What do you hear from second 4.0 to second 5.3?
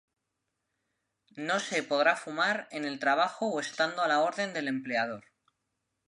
a la orden del empleador.